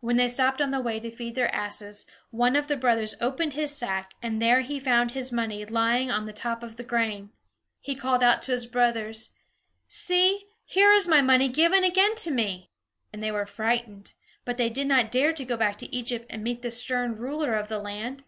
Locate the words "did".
14.68-14.88